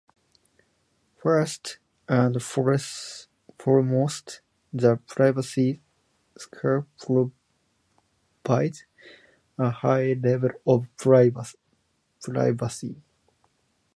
[1.21, 1.77] First
[2.09, 3.27] and foremost,
[4.73, 5.79] the privacy
[6.35, 6.85] scarf
[8.43, 8.85] provides
[9.59, 12.95] a high level of privacy.